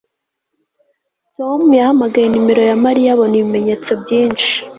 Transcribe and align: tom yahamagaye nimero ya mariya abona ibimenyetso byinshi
tom 1.37 1.61
yahamagaye 1.79 2.27
nimero 2.29 2.61
ya 2.69 2.75
mariya 2.85 3.09
abona 3.13 3.33
ibimenyetso 3.37 3.91
byinshi 4.01 4.49